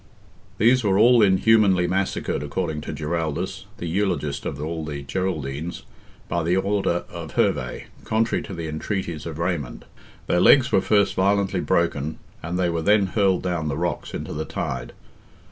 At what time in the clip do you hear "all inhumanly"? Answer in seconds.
0.97-1.85